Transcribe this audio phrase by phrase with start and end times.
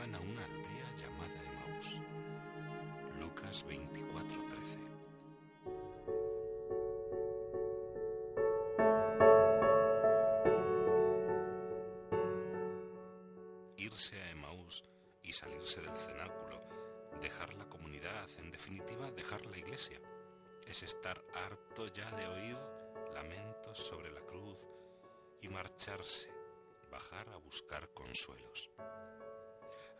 [0.00, 1.96] llevan a una aldea llamada Emaús.
[3.18, 4.78] Lucas 24:13
[13.76, 14.84] irse a Emaús
[15.22, 16.62] y salirse del cenáculo,
[17.20, 20.00] dejar la comunidad, en definitiva dejar la iglesia,
[20.66, 22.56] es estar harto ya de oír
[23.12, 24.68] lamentos sobre la cruz
[25.42, 26.32] y marcharse,
[26.90, 28.70] bajar a buscar consuelos.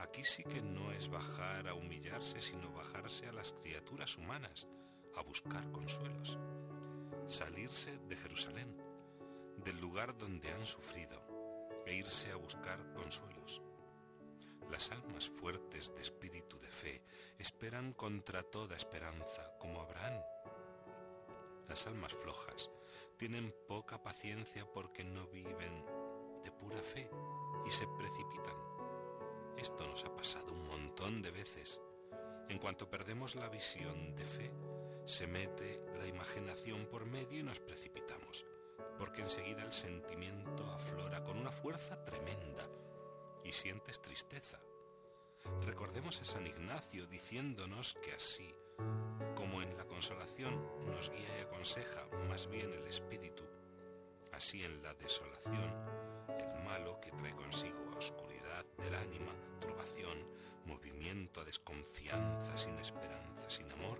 [0.00, 4.66] Aquí sí que no es bajar a humillarse, sino bajarse a las criaturas humanas,
[5.14, 6.38] a buscar consuelos.
[7.26, 8.76] Salirse de Jerusalén,
[9.58, 11.20] del lugar donde han sufrido,
[11.84, 13.60] e irse a buscar consuelos.
[14.70, 17.02] Las almas fuertes de espíritu de fe
[17.38, 20.22] esperan contra toda esperanza, como Abraham.
[21.68, 22.70] Las almas flojas
[23.18, 25.84] tienen poca paciencia porque no viven
[26.42, 27.10] de pura fe
[27.66, 28.79] y se precipitan
[29.56, 31.80] esto nos ha pasado un montón de veces.
[32.48, 34.52] En cuanto perdemos la visión de fe,
[35.06, 38.44] se mete la imaginación por medio y nos precipitamos,
[38.98, 42.68] porque enseguida el sentimiento aflora con una fuerza tremenda
[43.44, 44.60] y sientes tristeza.
[45.62, 48.54] Recordemos a San Ignacio diciéndonos que así,
[49.34, 53.44] como en la consolación nos guía y aconseja más bien el Espíritu,
[54.32, 55.72] así en la desolación
[56.38, 59.32] el malo que trae consigo oscuridad del ánima
[61.10, 63.98] movimiento, desconfianza, sin esperanza, sin amor,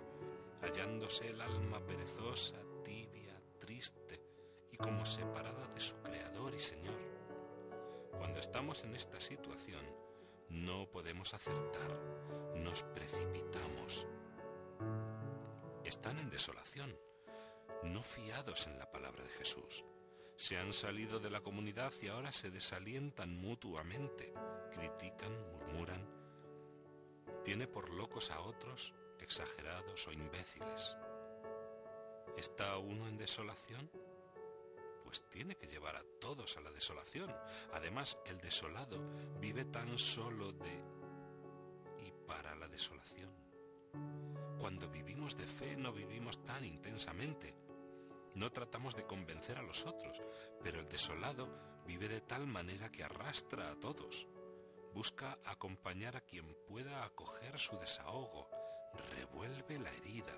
[0.61, 4.21] hallándose el alma perezosa, tibia, triste
[4.71, 6.97] y como separada de su Creador y Señor.
[8.17, 9.85] Cuando estamos en esta situación,
[10.49, 11.91] no podemos acertar,
[12.55, 14.07] nos precipitamos.
[15.83, 16.97] Están en desolación,
[17.83, 19.83] no fiados en la palabra de Jesús.
[20.37, 24.33] Se han salido de la comunidad y ahora se desalientan mutuamente
[24.71, 26.20] critican, murmuran,
[27.43, 30.97] tiene por locos a otros, exagerados o imbéciles.
[32.37, 33.89] ¿Está uno en desolación?
[35.03, 37.33] Pues tiene que llevar a todos a la desolación.
[37.73, 39.01] Además, el desolado
[39.39, 40.83] vive tan solo de
[42.05, 43.29] y para la desolación.
[44.59, 47.53] Cuando vivimos de fe no vivimos tan intensamente.
[48.35, 50.21] No tratamos de convencer a los otros,
[50.63, 51.49] pero el desolado
[51.85, 54.27] vive de tal manera que arrastra a todos
[54.93, 58.49] busca acompañar a quien pueda acoger su desahogo,
[59.15, 60.37] revuelve la herida,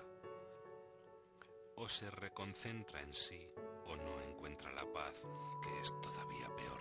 [1.76, 3.50] o se reconcentra en sí
[3.86, 5.22] o no encuentra la paz,
[5.62, 6.80] que es todavía peor.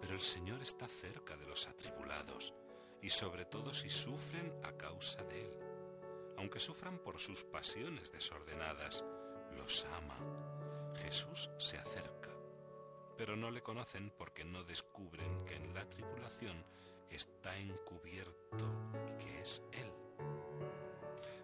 [0.00, 2.54] Pero el Señor está cerca de los atribulados,
[3.02, 5.60] y sobre todo si sufren a causa de Él.
[6.38, 9.04] Aunque sufran por sus pasiones desordenadas,
[9.56, 10.18] los ama.
[11.02, 12.25] Jesús se acerca
[13.16, 16.64] pero no le conocen porque no descubren que en la tribulación
[17.10, 18.66] está encubierto
[19.18, 19.92] que es Él.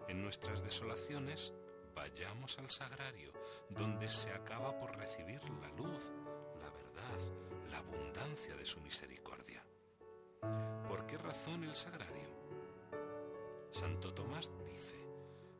[0.07, 1.53] En nuestras desolaciones,
[1.95, 3.31] vayamos al sagrario,
[3.69, 6.11] donde se acaba por recibir la luz,
[6.61, 9.63] la verdad, la abundancia de su misericordia.
[10.87, 12.29] ¿Por qué razón el sagrario?
[13.71, 14.97] Santo Tomás dice,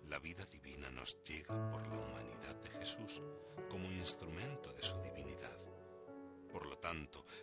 [0.08, 3.24] la vida divina nos llega por la humanidad de Jesús
[3.70, 5.02] como instrumento de su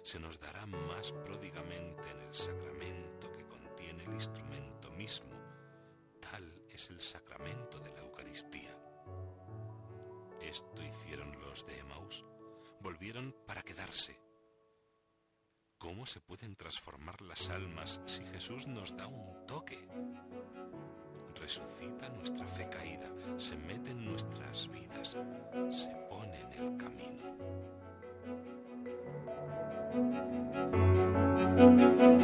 [0.03, 5.31] se nos dará más pródigamente en el sacramento que contiene el instrumento mismo.
[6.21, 8.77] Tal es el sacramento de la Eucaristía.
[10.41, 12.25] Esto hicieron los de Emaús.
[12.81, 14.19] Volvieron para quedarse.
[15.79, 19.79] ¿Cómo se pueden transformar las almas si Jesús nos da un toque?
[21.37, 23.09] Resucita nuestra fe caída,
[23.39, 25.17] se mete en nuestras vidas,
[25.71, 27.80] se pone en el camino.
[31.61, 32.20] thank you